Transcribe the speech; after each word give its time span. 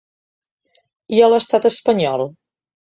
I 1.19 1.21
a 1.27 1.31
l’estat 1.35 1.71
espanyol? 1.73 2.29